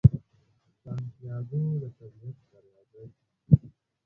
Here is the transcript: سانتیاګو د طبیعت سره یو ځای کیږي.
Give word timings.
سانتیاګو 0.81 1.61
د 1.81 1.83
طبیعت 1.97 2.37
سره 2.49 2.67
یو 2.73 2.83
ځای 2.91 3.07
کیږي. 3.15 3.67